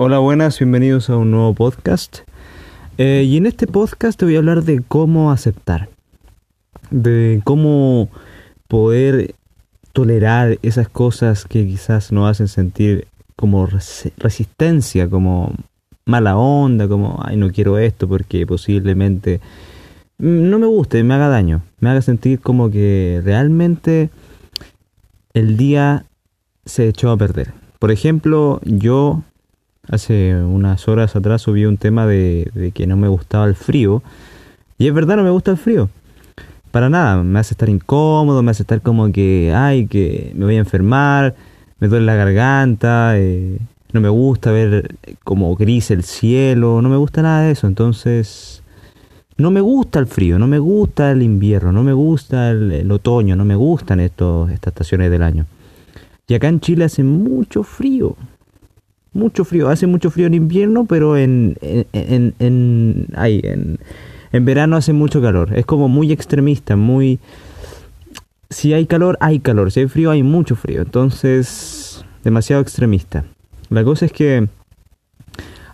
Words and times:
Hola, 0.00 0.20
buenas, 0.20 0.56
bienvenidos 0.60 1.10
a 1.10 1.16
un 1.16 1.32
nuevo 1.32 1.54
podcast. 1.54 2.18
Eh, 2.98 3.24
y 3.26 3.36
en 3.36 3.46
este 3.46 3.66
podcast 3.66 4.16
te 4.16 4.24
voy 4.24 4.36
a 4.36 4.38
hablar 4.38 4.62
de 4.62 4.80
cómo 4.86 5.32
aceptar, 5.32 5.88
de 6.92 7.40
cómo 7.42 8.08
poder 8.68 9.34
tolerar 9.92 10.60
esas 10.62 10.88
cosas 10.88 11.46
que 11.46 11.66
quizás 11.66 12.12
nos 12.12 12.30
hacen 12.30 12.46
sentir 12.46 13.08
como 13.34 13.66
resistencia, 13.66 15.10
como 15.10 15.52
mala 16.06 16.36
onda, 16.36 16.86
como, 16.86 17.20
ay, 17.24 17.36
no 17.36 17.50
quiero 17.50 17.76
esto 17.76 18.06
porque 18.06 18.46
posiblemente 18.46 19.40
no 20.18 20.60
me 20.60 20.66
guste, 20.66 21.02
me 21.02 21.14
haga 21.14 21.26
daño, 21.26 21.62
me 21.80 21.90
haga 21.90 22.02
sentir 22.02 22.38
como 22.38 22.70
que 22.70 23.20
realmente 23.24 24.10
el 25.34 25.56
día 25.56 26.04
se 26.66 26.86
echó 26.86 27.10
a 27.10 27.16
perder. 27.16 27.52
Por 27.80 27.90
ejemplo, 27.90 28.60
yo 28.64 29.24
hace 29.90 30.36
unas 30.36 30.86
horas 30.88 31.16
atrás 31.16 31.42
subí 31.42 31.64
un 31.64 31.76
tema 31.76 32.06
de, 32.06 32.72
que 32.74 32.86
no 32.86 32.96
me 32.96 33.08
gustaba 33.08 33.46
el 33.46 33.54
frío. 33.54 34.02
Y 34.78 34.86
es 34.86 34.94
verdad, 34.94 35.16
no 35.16 35.24
me 35.24 35.30
gusta 35.30 35.50
el 35.50 35.56
frío. 35.56 35.88
Para 36.70 36.88
nada, 36.88 37.22
me 37.22 37.38
hace 37.38 37.54
estar 37.54 37.68
incómodo, 37.68 38.42
me 38.42 38.50
hace 38.50 38.62
estar 38.62 38.82
como 38.82 39.10
que, 39.10 39.52
ay, 39.56 39.86
que 39.86 40.32
me 40.34 40.44
voy 40.44 40.56
a 40.56 40.60
enfermar, 40.60 41.34
me 41.80 41.88
duele 41.88 42.06
la 42.06 42.14
garganta, 42.14 43.12
eh, 43.16 43.58
no 43.92 44.00
me 44.00 44.08
gusta 44.08 44.52
ver 44.52 44.96
como 45.24 45.54
gris 45.56 45.90
el 45.90 46.04
cielo, 46.04 46.82
no 46.82 46.88
me 46.88 46.96
gusta 46.96 47.22
nada 47.22 47.42
de 47.42 47.52
eso. 47.52 47.66
Entonces, 47.66 48.62
no 49.38 49.50
me 49.50 49.60
gusta 49.60 49.98
el 49.98 50.06
frío, 50.06 50.38
no 50.38 50.46
me 50.46 50.58
gusta 50.58 51.10
el 51.10 51.22
invierno, 51.22 51.72
no 51.72 51.82
me 51.82 51.92
gusta 51.92 52.50
el, 52.50 52.90
otoño, 52.90 53.34
no 53.36 53.44
me 53.44 53.56
gustan 53.56 54.00
estos, 54.00 54.50
estas 54.50 54.72
estaciones 54.72 55.10
del 55.10 55.22
año. 55.22 55.46
Y 56.26 56.34
acá 56.34 56.48
en 56.48 56.60
Chile 56.60 56.84
hace 56.84 57.02
mucho 57.02 57.62
frío, 57.62 58.16
mucho 59.12 59.44
frío. 59.44 59.68
Hace 59.68 59.86
mucho 59.86 60.10
frío 60.10 60.26
en 60.26 60.34
invierno, 60.34 60.84
pero 60.84 61.16
en, 61.16 61.56
en, 61.62 62.34
en, 62.38 63.06
en, 63.18 63.78
en 64.32 64.44
verano 64.44 64.76
hace 64.76 64.92
mucho 64.92 65.20
calor. 65.20 65.56
Es 65.56 65.66
como 65.66 65.88
muy 65.88 66.12
extremista, 66.12 66.76
muy... 66.76 67.18
Si 68.50 68.72
hay 68.72 68.86
calor, 68.86 69.18
hay 69.20 69.40
calor. 69.40 69.70
Si 69.72 69.80
hay 69.80 69.88
frío, 69.88 70.10
hay 70.10 70.22
mucho 70.22 70.56
frío. 70.56 70.82
Entonces, 70.82 72.04
demasiado 72.24 72.62
extremista. 72.62 73.24
La 73.70 73.84
cosa 73.84 74.06
es 74.06 74.12
que 74.12 74.48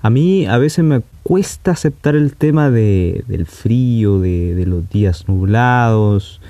a 0.00 0.10
mí 0.10 0.46
a 0.46 0.58
veces 0.58 0.84
me 0.84 1.02
cuesta 1.22 1.72
aceptar 1.72 2.16
el 2.16 2.34
tema 2.34 2.70
de, 2.70 3.24
del 3.28 3.46
frío, 3.46 4.20
de, 4.20 4.54
de 4.54 4.66
los 4.66 4.88
días 4.88 5.28
nublados. 5.28 6.40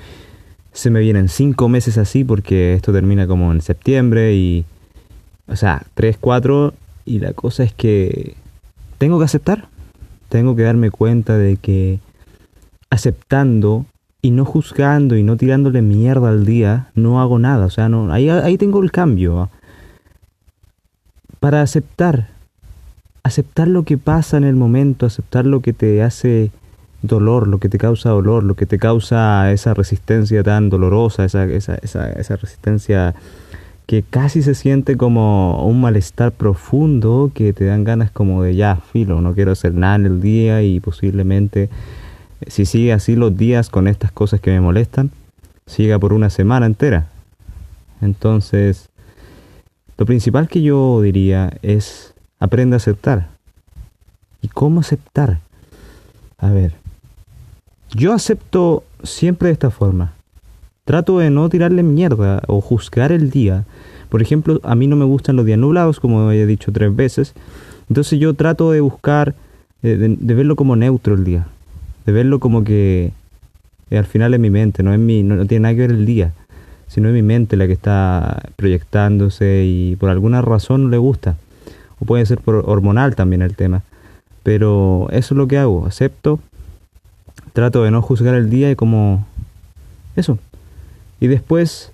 Se 0.71 0.89
me 0.89 1.01
vienen 1.01 1.29
cinco 1.29 1.69
meses 1.69 1.97
así 1.97 2.23
porque 2.23 2.73
esto 2.73 2.91
termina 2.91 3.27
como 3.27 3.51
en 3.51 3.61
septiembre 3.61 4.33
y... 4.33 4.65
O 5.47 5.55
sea, 5.55 5.83
tres, 5.93 6.17
cuatro 6.19 6.73
y 7.05 7.19
la 7.19 7.33
cosa 7.33 7.63
es 7.63 7.73
que 7.73 8.35
tengo 8.97 9.19
que 9.19 9.25
aceptar. 9.25 9.67
Tengo 10.29 10.55
que 10.55 10.63
darme 10.63 10.89
cuenta 10.89 11.37
de 11.37 11.57
que 11.57 11.99
aceptando 12.89 13.85
y 14.21 14.31
no 14.31 14.45
juzgando 14.45 15.17
y 15.17 15.23
no 15.23 15.35
tirándole 15.35 15.81
mierda 15.81 16.29
al 16.29 16.45
día, 16.45 16.89
no 16.95 17.21
hago 17.21 17.39
nada. 17.39 17.65
O 17.65 17.69
sea, 17.69 17.89
no, 17.89 18.11
ahí, 18.11 18.29
ahí 18.29 18.57
tengo 18.57 18.81
el 18.81 18.91
cambio. 18.91 19.49
Para 21.39 21.61
aceptar, 21.61 22.29
aceptar 23.21 23.67
lo 23.67 23.83
que 23.83 23.97
pasa 23.97 24.37
en 24.37 24.45
el 24.45 24.55
momento, 24.55 25.05
aceptar 25.05 25.45
lo 25.45 25.61
que 25.61 25.73
te 25.73 26.01
hace 26.01 26.51
dolor, 27.01 27.47
lo 27.49 27.59
que 27.59 27.67
te 27.67 27.77
causa 27.77 28.09
dolor, 28.09 28.43
lo 28.43 28.55
que 28.55 28.65
te 28.65 28.79
causa 28.79 29.51
esa 29.51 29.73
resistencia 29.73 30.41
tan 30.41 30.69
dolorosa, 30.69 31.25
esa, 31.25 31.43
esa, 31.43 31.75
esa, 31.75 32.09
esa 32.13 32.37
resistencia 32.37 33.13
que 33.85 34.03
casi 34.03 34.41
se 34.41 34.55
siente 34.55 34.97
como 34.97 35.65
un 35.65 35.81
malestar 35.81 36.31
profundo 36.31 37.31
que 37.33 37.53
te 37.53 37.65
dan 37.65 37.83
ganas 37.83 38.11
como 38.11 38.43
de 38.43 38.55
ya, 38.55 38.77
filo, 38.77 39.21
no 39.21 39.33
quiero 39.33 39.51
hacer 39.51 39.73
nada 39.73 39.95
en 39.95 40.05
el 40.05 40.21
día 40.21 40.61
y 40.63 40.79
posiblemente 40.79 41.69
si 42.47 42.65
sigue 42.65 42.93
así 42.93 43.15
los 43.15 43.35
días 43.37 43.69
con 43.69 43.87
estas 43.87 44.11
cosas 44.11 44.39
que 44.39 44.51
me 44.51 44.61
molestan, 44.61 45.11
siga 45.65 45.99
por 45.99 46.13
una 46.13 46.29
semana 46.29 46.65
entera. 46.65 47.07
Entonces, 48.01 48.89
lo 49.97 50.05
principal 50.05 50.47
que 50.47 50.61
yo 50.61 51.01
diría 51.01 51.51
es 51.61 52.13
aprende 52.39 52.75
a 52.75 52.77
aceptar. 52.77 53.29
¿Y 54.41 54.49
cómo 54.49 54.81
aceptar? 54.81 55.39
A 56.37 56.49
ver, 56.49 56.75
yo 57.91 58.11
acepto 58.13 58.83
siempre 59.03 59.47
de 59.47 59.53
esta 59.53 59.71
forma. 59.71 60.13
Trato 60.85 61.19
de 61.19 61.29
no 61.29 61.47
tirarle 61.47 61.81
mierda 61.81 62.41
o 62.47 62.59
juzgar 62.59 63.11
el 63.13 63.29
día. 63.29 63.63
Por 64.09 64.21
ejemplo, 64.21 64.59
a 64.63 64.75
mí 64.75 64.87
no 64.87 64.97
me 64.97 65.05
gustan 65.05 65.37
los 65.37 65.45
días 65.45 65.57
nublados, 65.57 65.99
como 65.99 66.29
he 66.31 66.45
dicho 66.45 66.71
tres 66.73 66.93
veces. 66.93 67.33
Entonces 67.89 68.19
yo 68.19 68.33
trato 68.33 68.71
de 68.71 68.81
buscar, 68.81 69.33
de, 69.81 70.17
verlo 70.19 70.55
como 70.55 70.75
neutro 70.75 71.15
el 71.15 71.23
día. 71.23 71.47
De 72.05 72.11
verlo 72.11 72.39
como 72.39 72.65
que 72.65 73.13
eh, 73.91 73.97
al 73.97 74.05
final 74.05 74.33
es 74.33 74.39
mi 74.41 74.49
mente, 74.49 74.83
no, 74.83 74.93
es 74.93 74.99
mi, 74.99 75.23
no, 75.23 75.45
tiene 75.45 75.63
nada 75.63 75.75
que 75.75 75.81
ver 75.81 75.91
el 75.91 76.05
día. 76.05 76.33
Sino 76.87 77.07
es 77.07 77.13
mi 77.13 77.21
mente 77.21 77.55
la 77.55 77.65
que 77.65 77.73
está 77.73 78.43
proyectándose 78.57 79.63
y 79.65 79.95
por 79.95 80.09
alguna 80.09 80.41
razón 80.41 80.83
no 80.83 80.89
le 80.89 80.97
gusta. 80.97 81.37
O 81.99 82.05
puede 82.05 82.25
ser 82.25 82.39
por 82.39 82.55
hormonal 82.67 83.15
también 83.15 83.41
el 83.41 83.55
tema. 83.55 83.83
Pero 84.43 85.07
eso 85.11 85.33
es 85.33 85.37
lo 85.37 85.47
que 85.47 85.57
hago. 85.57 85.85
Acepto, 85.85 86.41
trato 87.53 87.83
de 87.83 87.91
no 87.91 88.01
juzgar 88.01 88.35
el 88.35 88.49
día 88.49 88.69
y 88.69 88.75
como 88.75 89.25
eso, 90.15 90.37
y 91.23 91.27
después 91.27 91.93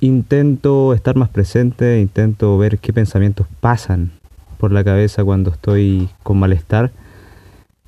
intento 0.00 0.94
estar 0.94 1.14
más 1.14 1.28
presente, 1.28 2.00
intento 2.00 2.56
ver 2.56 2.78
qué 2.78 2.90
pensamientos 2.90 3.46
pasan 3.60 4.12
por 4.56 4.72
la 4.72 4.82
cabeza 4.82 5.22
cuando 5.22 5.50
estoy 5.50 6.08
con 6.22 6.38
malestar. 6.38 6.90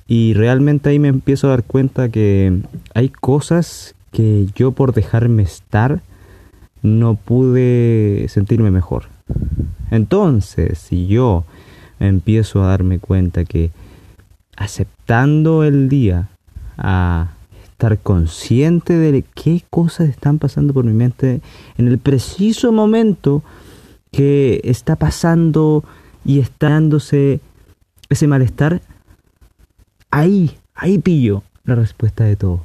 Y 0.05 0.35
realmente 0.35 0.89
ahí 0.89 0.99
me 0.99 1.07
empiezo 1.07 1.47
a 1.47 1.49
dar 1.49 1.63
cuenta 1.63 2.09
que 2.09 2.61
hay 2.93 3.09
cosas 3.09 3.95
que 4.11 4.45
yo 4.53 4.73
por 4.73 4.93
dejarme 4.93 5.41
estar 5.41 6.03
no 6.83 7.15
pude 7.15 8.27
sentirme 8.29 8.69
mejor. 8.69 9.05
Entonces, 9.89 10.77
si 10.77 11.07
yo 11.07 11.45
empiezo 11.99 12.63
a 12.63 12.67
darme 12.67 12.99
cuenta 12.99 13.43
que 13.43 13.71
aceptando 14.55 15.63
el 15.63 15.89
día 15.89 16.29
a 16.77 17.31
consciente 17.95 18.97
de 18.97 19.23
qué 19.33 19.63
cosas 19.69 20.09
están 20.09 20.39
pasando 20.39 20.73
por 20.73 20.83
mi 20.83 20.91
mente 20.91 21.39
en 21.77 21.87
el 21.87 21.97
preciso 21.99 22.73
momento 22.73 23.43
que 24.11 24.59
está 24.65 24.97
pasando 24.97 25.85
y 26.25 26.39
está 26.39 26.69
dándose 26.69 27.39
ese 28.09 28.27
malestar, 28.27 28.81
ahí, 30.11 30.57
ahí 30.75 30.97
pillo 30.97 31.43
la 31.63 31.75
respuesta 31.75 32.23
de 32.23 32.35
todo. 32.35 32.63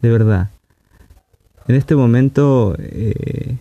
De 0.00 0.10
verdad. 0.10 0.50
En 1.66 1.74
este 1.74 1.96
momento 1.96 2.76
eh, 2.78 3.56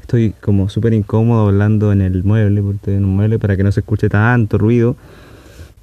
estoy 0.00 0.32
como 0.40 0.68
súper 0.68 0.94
incómodo 0.94 1.48
hablando 1.48 1.92
en 1.92 2.00
el 2.00 2.24
mueble, 2.24 2.62
porque 2.62 2.96
en 2.96 3.04
un 3.04 3.16
mueble 3.16 3.38
para 3.38 3.56
que 3.56 3.64
no 3.64 3.72
se 3.72 3.80
escuche 3.80 4.08
tanto 4.08 4.58
ruido. 4.58 4.96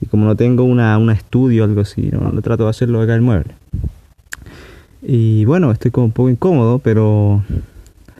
Y 0.01 0.07
como 0.07 0.25
no 0.25 0.35
tengo 0.35 0.63
una, 0.63 0.97
un 0.97 1.09
estudio 1.11 1.63
o 1.63 1.65
algo 1.65 1.81
así, 1.81 2.09
no, 2.11 2.31
no 2.31 2.41
trato 2.41 2.63
de 2.63 2.69
hacerlo 2.69 3.01
acá 3.01 3.13
en 3.13 3.17
el 3.17 3.21
mueble. 3.21 3.55
Y 5.03 5.43
bueno, 5.45 5.71
estoy 5.71 5.91
como 5.91 6.05
un 6.05 6.11
poco 6.11 6.29
incómodo, 6.29 6.79
pero 6.79 7.43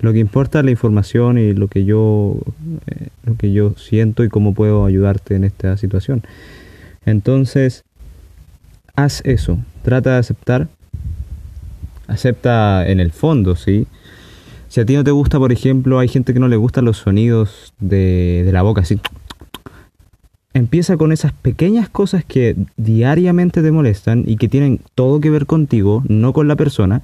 lo 0.02 0.12
que 0.12 0.20
importa 0.20 0.60
es 0.60 0.66
la 0.66 0.72
información 0.72 1.38
y 1.38 1.54
lo 1.54 1.70
que 1.70 1.86
yo 1.86 2.38
eh, 2.88 3.08
lo 3.24 3.38
que 3.38 3.54
yo 3.54 3.74
siento 3.78 4.24
y 4.24 4.30
cómo 4.30 4.54
puedo 4.54 4.86
ayudarte 4.86 5.36
en 5.36 5.46
esta 5.46 5.78
situación. 5.78 6.24
Entonces, 7.06 7.86
haz 8.96 9.22
eso, 9.24 9.60
trata 9.84 10.12
de 10.12 10.18
aceptar. 10.18 10.68
Acepta 12.08 12.86
en 12.86 13.00
el 13.00 13.12
fondo, 13.12 13.56
¿sí? 13.56 13.88
Si 14.68 14.82
a 14.82 14.86
ti 14.86 14.94
no 14.96 15.06
te 15.06 15.12
gusta, 15.12 15.40
por 15.40 15.54
ejemplo, 15.54 16.00
hay 16.00 16.10
gente 16.10 16.34
que 16.34 16.40
no 16.40 16.50
le 16.50 16.58
gustan 16.58 16.84
los 16.84 16.98
sonidos 16.98 17.74
de, 17.80 18.44
de 18.46 18.52
la 18.52 18.62
boca, 18.62 18.82
así 18.82 19.00
empieza 20.54 20.98
con 20.98 21.12
esas 21.12 21.34
pequeñas 21.34 21.90
cosas 21.90 22.24
que 22.24 22.56
diariamente 22.78 23.62
te 23.62 23.72
molestan 23.72 24.24
y 24.26 24.38
que 24.38 24.50
tienen 24.50 24.80
todo 24.96 25.20
que 25.20 25.30
ver 25.30 25.46
contigo, 25.46 26.04
no 26.08 26.34
con 26.34 26.48
la 26.48 26.56
persona, 26.56 27.02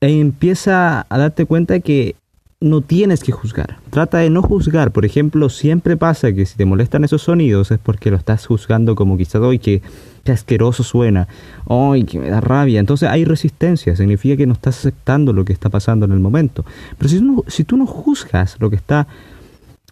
e 0.00 0.20
empieza 0.20 1.06
a 1.08 1.18
darte 1.18 1.44
cuenta 1.44 1.80
que 1.80 2.16
no 2.62 2.80
tienes 2.80 3.24
que 3.24 3.32
juzgar. 3.32 3.78
Trata 3.90 4.18
de 4.18 4.30
no 4.30 4.40
juzgar. 4.40 4.92
Por 4.92 5.04
ejemplo, 5.04 5.48
siempre 5.48 5.96
pasa 5.96 6.32
que 6.32 6.46
si 6.46 6.56
te 6.56 6.64
molestan 6.64 7.02
esos 7.02 7.22
sonidos 7.22 7.72
es 7.72 7.78
porque 7.78 8.10
lo 8.10 8.16
estás 8.16 8.46
juzgando 8.46 8.94
como 8.94 9.16
quizás 9.16 9.42
hoy 9.42 9.58
que, 9.58 9.82
asqueroso 10.26 10.84
suena, 10.84 11.26
hoy 11.66 12.04
que 12.04 12.20
me 12.20 12.30
da 12.30 12.40
rabia. 12.40 12.78
Entonces 12.78 13.08
hay 13.08 13.24
resistencia, 13.24 13.96
significa 13.96 14.36
que 14.36 14.46
no 14.46 14.52
estás 14.52 14.78
aceptando 14.78 15.32
lo 15.32 15.44
que 15.44 15.52
está 15.52 15.68
pasando 15.68 16.06
en 16.06 16.12
el 16.12 16.20
momento. 16.20 16.64
Pero 16.96 17.08
si, 17.08 17.20
si 17.48 17.64
tú 17.64 17.76
no 17.76 17.86
juzgas 17.86 18.56
lo 18.60 18.70
que 18.70 18.76
está 18.76 19.08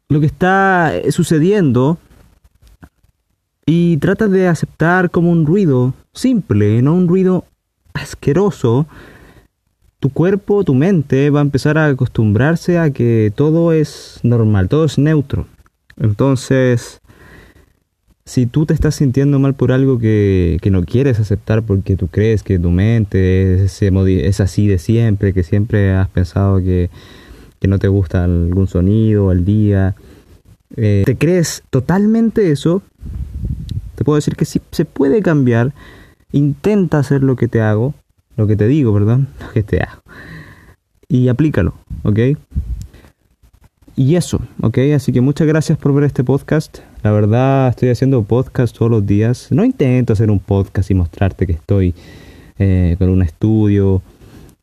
lo 0.08 0.18
que 0.18 0.26
está 0.26 0.92
sucediendo, 1.10 1.98
y 3.72 3.98
trata 3.98 4.26
de 4.26 4.48
aceptar 4.48 5.12
como 5.12 5.30
un 5.30 5.46
ruido 5.46 5.94
simple, 6.12 6.82
no 6.82 6.92
un 6.92 7.06
ruido 7.06 7.44
asqueroso, 7.94 8.88
tu 10.00 10.10
cuerpo, 10.10 10.64
tu 10.64 10.74
mente 10.74 11.30
va 11.30 11.38
a 11.38 11.42
empezar 11.42 11.78
a 11.78 11.86
acostumbrarse 11.86 12.80
a 12.80 12.90
que 12.90 13.32
todo 13.32 13.72
es 13.72 14.18
normal, 14.24 14.68
todo 14.68 14.86
es 14.86 14.98
neutro. 14.98 15.46
Entonces, 15.96 17.00
si 18.24 18.46
tú 18.46 18.66
te 18.66 18.74
estás 18.74 18.96
sintiendo 18.96 19.38
mal 19.38 19.54
por 19.54 19.70
algo 19.70 20.00
que, 20.00 20.58
que 20.60 20.72
no 20.72 20.84
quieres 20.84 21.20
aceptar 21.20 21.62
porque 21.62 21.94
tú 21.94 22.08
crees 22.08 22.42
que 22.42 22.58
tu 22.58 22.72
mente 22.72 23.66
es, 23.66 23.80
es 23.82 24.40
así 24.40 24.66
de 24.66 24.78
siempre, 24.78 25.32
que 25.32 25.44
siempre 25.44 25.92
has 25.92 26.08
pensado 26.08 26.58
que, 26.58 26.90
que 27.60 27.68
no 27.68 27.78
te 27.78 27.86
gusta 27.86 28.24
algún 28.24 28.66
sonido 28.66 29.30
al 29.30 29.44
día, 29.44 29.94
eh, 30.76 31.04
te 31.06 31.16
crees 31.16 31.62
totalmente 31.70 32.50
eso, 32.50 32.82
te 34.00 34.04
puedo 34.04 34.16
decir 34.16 34.34
que 34.34 34.46
sí 34.46 34.62
se 34.70 34.86
puede 34.86 35.20
cambiar. 35.20 35.74
Intenta 36.32 36.98
hacer 36.98 37.22
lo 37.22 37.36
que 37.36 37.48
te 37.48 37.60
hago, 37.60 37.92
lo 38.34 38.46
que 38.46 38.56
te 38.56 38.66
digo, 38.66 38.94
perdón, 38.94 39.28
lo 39.40 39.52
que 39.52 39.62
te 39.62 39.82
hago. 39.82 40.00
Y 41.06 41.28
aplícalo, 41.28 41.74
¿ok? 42.02 42.18
Y 43.96 44.16
eso, 44.16 44.40
¿ok? 44.62 44.78
Así 44.96 45.12
que 45.12 45.20
muchas 45.20 45.46
gracias 45.46 45.76
por 45.76 45.92
ver 45.92 46.04
este 46.04 46.24
podcast. 46.24 46.78
La 47.02 47.10
verdad, 47.10 47.68
estoy 47.68 47.90
haciendo 47.90 48.22
podcast 48.22 48.74
todos 48.74 48.90
los 48.90 49.06
días. 49.06 49.48
No 49.50 49.66
intento 49.66 50.14
hacer 50.14 50.30
un 50.30 50.38
podcast 50.38 50.90
y 50.90 50.94
mostrarte 50.94 51.46
que 51.46 51.52
estoy 51.52 51.94
eh, 52.58 52.96
con 52.98 53.10
un 53.10 53.20
estudio, 53.20 54.00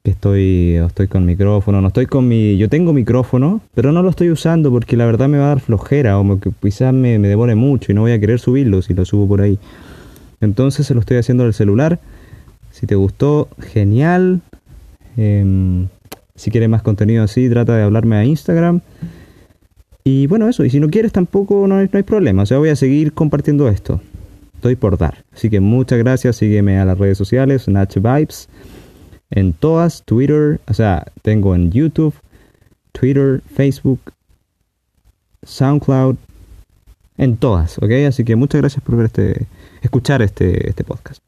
que 0.08 0.12
estoy, 0.12 0.76
estoy 0.78 1.10
con 1.10 1.26
micrófono. 1.26 1.82
No 1.82 1.90
estoy 1.90 2.06
con 2.06 2.30
mi. 2.30 2.56
Yo 2.56 2.70
tengo 2.70 2.94
micrófono, 2.94 3.60
pero 3.74 3.92
no 3.92 4.02
lo 4.02 4.10
estoy 4.10 4.32
usando 4.32 4.72
porque 4.72 4.96
la 4.96 5.06
verdad 5.06 5.28
me 5.28 5.38
va 5.38 5.48
a 5.48 5.48
dar 5.50 5.60
flojera 5.60 6.18
o 6.18 6.40
quizás 6.62 6.94
me, 6.94 7.20
me 7.20 7.28
devore 7.28 7.56
mucho 7.56 7.92
y 7.92 7.96
no 7.96 8.02
voy 8.04 8.14
a 8.14 8.20
querer 8.20 8.40
subirlo 8.40 8.82
si 8.82 8.94
lo 8.94 9.04
subo 9.04 9.28
por 9.28 9.42
ahí. 9.42 9.60
Entonces 10.40 10.88
se 10.88 10.94
lo 10.94 11.02
estoy 11.02 11.18
haciendo 11.18 11.44
del 11.44 11.54
celular. 11.54 12.00
Si 12.72 12.88
te 12.88 12.96
gustó, 12.96 13.50
genial. 13.60 14.40
Em, 15.18 15.90
si 16.36 16.52
quieres 16.52 16.70
más 16.70 16.84
contenido 16.84 17.22
así, 17.26 17.50
trata 17.50 17.76
de 17.76 17.84
hablarme 17.84 18.16
a 18.16 18.24
Instagram. 18.24 18.80
Y 20.06 20.28
bueno, 20.28 20.48
eso, 20.48 20.64
y 20.64 20.70
si 20.70 20.80
no 20.80 20.90
quieres 20.90 21.12
tampoco 21.12 21.68
no 21.68 21.76
hay, 21.76 21.90
no 21.92 21.98
hay 21.98 22.04
problema, 22.04 22.44
o 22.44 22.46
sea, 22.46 22.60
voy 22.60 22.70
a 22.70 22.78
seguir 22.78 23.12
compartiendo 23.12 23.68
esto. 23.68 24.00
Estoy 24.56 24.78
por 24.78 24.98
dar. 24.98 25.26
Así 25.34 25.50
que 25.50 25.60
muchas 25.60 26.00
gracias, 26.00 26.38
sígueme 26.38 26.80
a 26.80 26.86
las 26.86 26.98
redes 26.98 27.18
sociales, 27.18 27.68
Natch 27.68 27.98
Vibes, 27.98 28.48
en 29.30 29.54
todas, 29.54 30.04
Twitter, 30.04 30.60
o 30.68 30.74
sea, 30.74 31.08
tengo 31.22 31.56
en 31.56 31.72
YouTube, 31.72 32.14
Twitter, 32.92 33.42
Facebook, 33.54 34.00
SoundCloud, 35.44 36.16
en 37.18 37.38
todas, 37.38 37.78
¿ok? 37.80 37.92
Así 38.08 38.24
que 38.24 38.36
muchas 38.36 38.62
gracias 38.62 38.84
por 38.84 38.96
ver 38.96 39.08
este, 39.08 39.48
escuchar 39.82 40.22
este, 40.22 40.70
este 40.70 40.84
podcast. 40.84 41.22